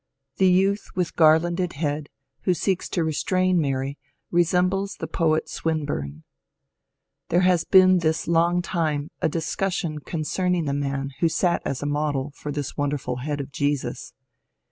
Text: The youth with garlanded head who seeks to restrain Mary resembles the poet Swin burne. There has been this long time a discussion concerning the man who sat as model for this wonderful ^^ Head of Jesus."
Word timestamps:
The 0.37 0.47
youth 0.47 0.87
with 0.95 1.15
garlanded 1.15 1.73
head 1.73 2.09
who 2.45 2.55
seeks 2.55 2.89
to 2.89 3.03
restrain 3.03 3.61
Mary 3.61 3.99
resembles 4.31 4.95
the 4.95 5.05
poet 5.05 5.47
Swin 5.47 5.85
burne. 5.85 6.23
There 7.29 7.41
has 7.41 7.65
been 7.65 7.99
this 7.99 8.27
long 8.27 8.63
time 8.63 9.11
a 9.21 9.29
discussion 9.29 9.99
concerning 9.99 10.65
the 10.65 10.73
man 10.73 11.11
who 11.19 11.29
sat 11.29 11.61
as 11.65 11.85
model 11.85 12.31
for 12.35 12.51
this 12.51 12.75
wonderful 12.75 13.17
^^ 13.17 13.21
Head 13.23 13.39
of 13.39 13.51
Jesus." 13.51 14.13